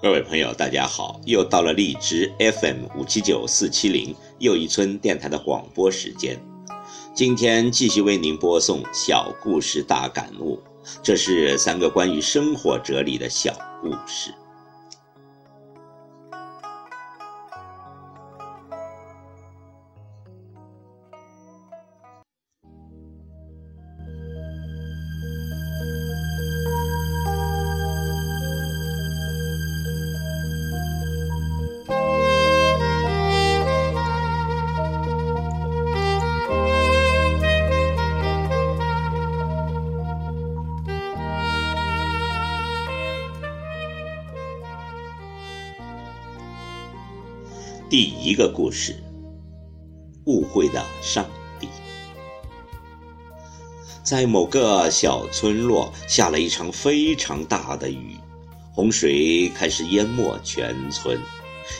[0.00, 1.20] 各位朋友，大家好！
[1.24, 6.40] 又到了荔枝 FM 五七九四七零又一村电台的广播时间。
[7.12, 10.62] 今天继续为您播送小故事大感悟，
[11.02, 14.32] 这是三个关于生活哲理的小故事。
[47.90, 48.94] 第一个故事：
[50.26, 51.24] 误会的上
[51.58, 51.66] 帝。
[54.02, 58.14] 在某个小村落，下了一场非常大的雨，
[58.74, 61.18] 洪水开始淹没全村。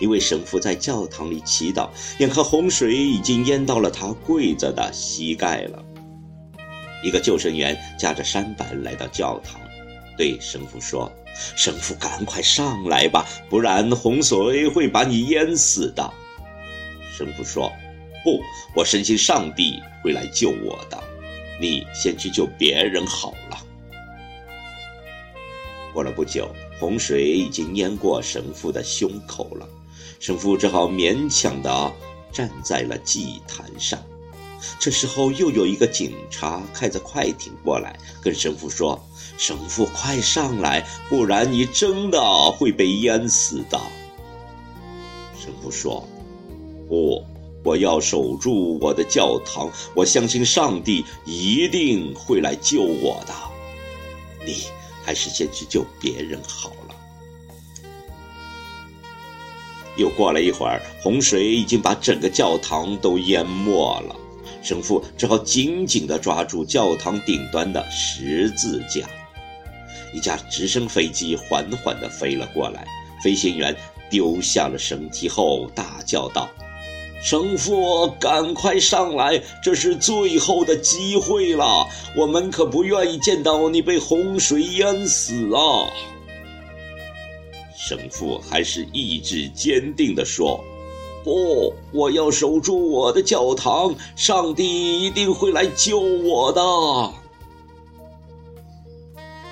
[0.00, 1.88] 一位神父在教堂里祈祷，
[2.20, 5.84] 眼看洪水已经淹到了他跪着的膝盖了。
[7.02, 9.60] 一个救生员驾着舢板来到教堂，
[10.16, 11.10] 对神父说。
[11.56, 16.12] 神父，赶快上来吧，不然洪水会把你淹死的。
[17.16, 17.72] 神父说
[18.24, 18.40] ：“不，
[18.74, 21.02] 我深信上帝会来救我的。
[21.60, 23.58] 你先去救别人好了。”
[25.94, 29.66] 过了不久，洪水已经淹过神父的胸口了，
[30.20, 31.92] 神父只好勉强地
[32.30, 33.98] 站在了祭坛上。
[34.78, 39.00] 这时候，又有一个警察开着快艇过来，跟神父说。
[39.38, 43.78] 神父，快上来，不然你真的会被淹死的。
[45.38, 46.08] 神父说
[46.88, 47.22] ：“不，
[47.62, 53.34] 我要守住我的教堂，我相信上帝一定会来救我的。
[54.46, 54.64] 你
[55.04, 56.94] 还是先去救别人好了。”
[59.98, 64.16] 又过了一会儿，洪水已经把整个教堂都淹没了，
[64.66, 69.06] 神父只好紧紧地抓住教堂顶端的十字架。
[70.12, 72.84] 一架直升飞机缓缓地飞了过来，
[73.22, 73.72] 飞行员
[74.10, 76.48] 丢下了绳梯后，大叫道
[77.22, 81.86] ：“神父，赶快上来，这是最后的机会了！
[82.16, 85.86] 我们可不愿意见到你被洪水淹死啊！”
[87.78, 90.60] 神父还是意志坚定地说
[91.26, 96.62] ：“不，我要守住我的教堂，上帝一定会来救我的。”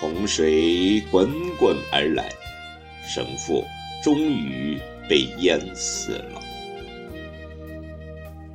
[0.00, 2.32] 洪水滚滚而来，
[3.06, 3.62] 神父
[4.02, 4.80] 终于
[5.10, 6.40] 被淹死了。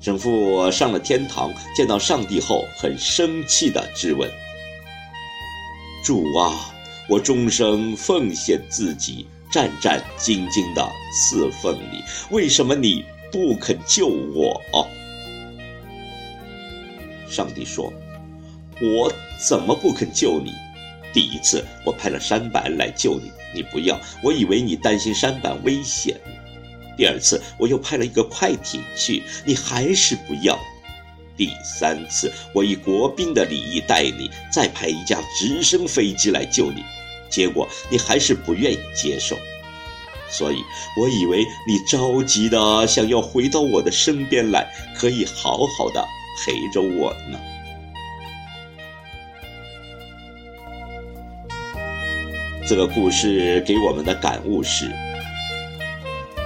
[0.00, 4.30] 神父上了天堂，见到上帝后，很生气地质问
[6.02, 6.72] ：“主啊，
[7.06, 14.60] 我终生奉献自己，战战兢兢的侍奉你，为什么你不肯救我？”
[17.30, 17.92] 上帝说
[18.82, 19.12] ：“我
[19.48, 20.50] 怎么不肯救你？”
[21.14, 26.20] 第一次，我派了山板来救你，你不要，我以为你担心山板危险。
[26.96, 30.58] 第二次，我又派了一个快艇去，你还是不要。
[31.36, 36.82] 第三次，我以国宾的礼仪待你，再派一架直升飞机来救你，
[37.34, 39.36] 结果你还是不愿意接受。
[40.30, 40.56] 所以，
[41.00, 46.04] 我以为你着急的想要回到我的身边来，可以好好的
[46.44, 47.38] 陪着我呢。
[52.66, 54.90] 这个故事给我们的感悟是：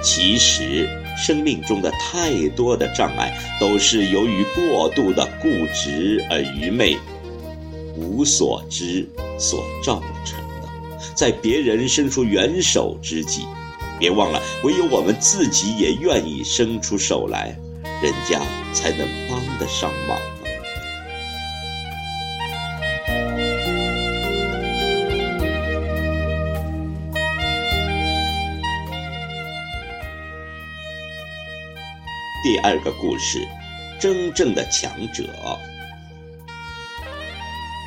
[0.02, 6.96] 其实生命中的太多的障碍，都是由于过度的固执而愚昧、
[7.96, 9.08] 无所知
[9.38, 10.47] 所造成。
[11.19, 13.44] 在别人伸出援手之际，
[13.99, 17.59] 别忘了，唯有我们自己也愿意伸出手来，
[18.00, 18.41] 人家
[18.73, 20.17] 才能帮得上忙。
[32.44, 33.44] 第二个故事，
[33.99, 35.25] 真正的强者。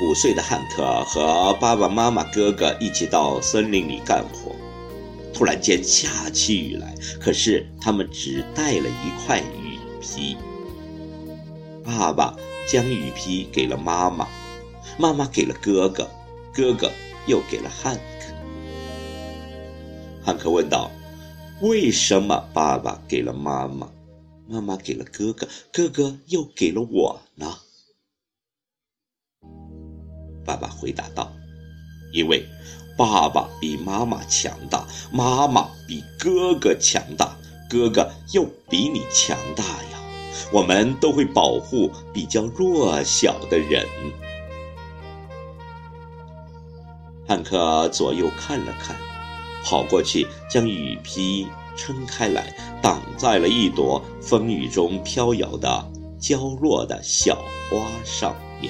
[0.01, 4.55] 五岁的汉克和爸爸妈妈、哥哥一起到森林里干活。
[5.31, 10.35] 突然间下起雨来，可是他们只带了一块雨披。
[11.83, 12.35] 爸爸
[12.67, 14.27] 将雨披给了妈妈，
[14.97, 16.09] 妈妈给了哥哥，
[16.51, 16.91] 哥哥
[17.27, 18.33] 又给了汉克。
[20.23, 20.89] 汉克问道
[21.61, 23.87] ：“为什么爸爸给了妈妈，
[24.47, 27.55] 妈妈给了哥哥，哥哥又给了我呢？”
[30.45, 31.31] 爸爸回答道
[32.13, 32.45] ：“因为
[32.97, 37.35] 爸爸比妈妈强大，妈妈比哥哥强大，
[37.69, 39.99] 哥哥又比你强大呀。
[40.51, 43.85] 我们都会保护比较弱小的人。”
[47.27, 48.95] 汉克左右看了看，
[49.63, 51.47] 跑过去将雨披
[51.77, 55.89] 撑开来，挡在了一朵风雨中飘摇的
[56.19, 57.37] 娇弱的小
[57.69, 58.69] 花上面。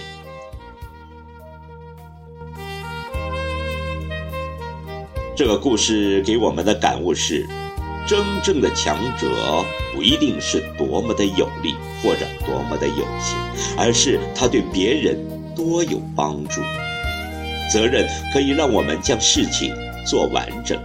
[5.34, 7.48] 这个故事给我们的感悟是：
[8.08, 9.28] 真正的强者
[9.94, 11.74] 不一定是多么的有力
[12.04, 13.38] 或者多么的有钱，
[13.78, 15.18] 而是他对别人
[15.56, 16.62] 多有帮助。
[17.72, 19.74] 责任可以让我们将事情
[20.06, 20.78] 做完整，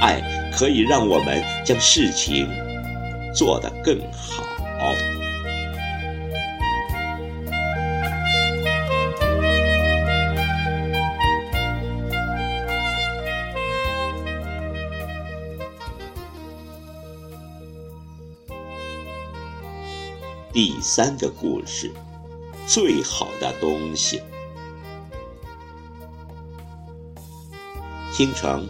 [0.00, 0.20] 爱
[0.56, 2.48] 可以让我们将事情
[3.34, 4.42] 做得更好。
[20.52, 21.92] 第三个故事，
[22.66, 24.20] 最好的东西。
[28.12, 28.66] 清晨，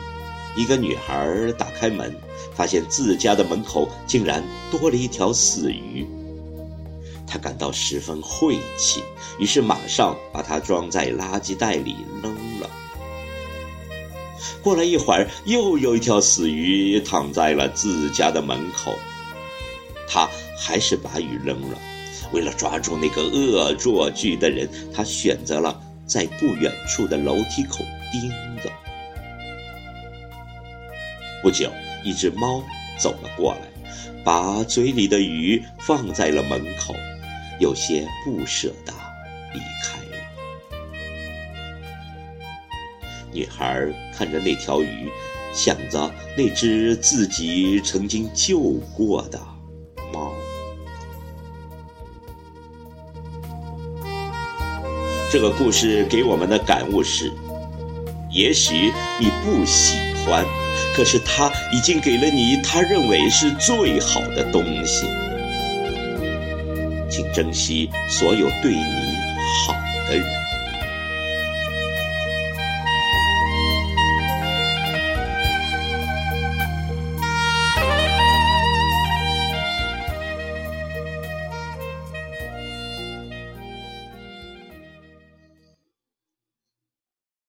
[0.54, 2.14] 一个女孩打开门，
[2.54, 6.06] 发现自家的门口竟然多了一条死鱼。
[7.26, 9.02] 她感到十分晦气，
[9.38, 12.68] 于是马上把它装在垃圾袋里扔了。
[14.62, 18.94] 过了一会儿，又有一条死鱼躺在了自家的门口。
[20.06, 20.28] 她
[20.60, 21.78] 还是把鱼扔了。
[22.32, 27.78] 为了抓住那个恶作剧的人，他选择了在不远处的楼梯口
[28.12, 28.30] 盯
[28.62, 28.70] 着。
[31.42, 31.72] 不久，
[32.04, 32.62] 一只猫
[32.98, 33.62] 走了过来，
[34.22, 36.94] 把嘴里的鱼放在了门口，
[37.58, 38.92] 有些不舍得
[39.54, 40.76] 离开了。
[43.32, 45.08] 女孩看着那条鱼，
[45.52, 48.60] 想着那只自己曾经救
[48.94, 49.40] 过的。
[55.32, 57.30] 这个故事给我们的感悟是：
[58.30, 59.96] 也许你不喜
[60.26, 60.44] 欢，
[60.92, 65.06] 可是他已经给了你他认为是最好的东西。
[67.08, 68.82] 请珍惜所有对你
[69.64, 69.72] 好
[70.08, 70.39] 的人。